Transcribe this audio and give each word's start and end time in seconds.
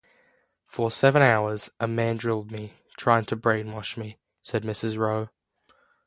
"For 0.65 0.89
seven 0.89 1.21
hours, 1.21 1.69
a 1.79 1.87
man 1.87 2.17
drilled 2.17 2.51
me, 2.51 2.73
tried 2.97 3.27
to 3.27 3.35
brainwash 3.35 3.97
me," 3.97 4.17
said 4.41 4.63
Mrs. 4.63 4.97
Rowe. 4.97 5.29